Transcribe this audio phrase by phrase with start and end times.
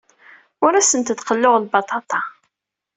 [0.65, 2.21] Ur asent-d-qelluɣ lbaṭaṭa.